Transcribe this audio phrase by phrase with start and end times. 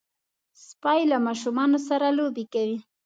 [0.67, 2.77] سپي له ماشومانو سره لوبې کوي.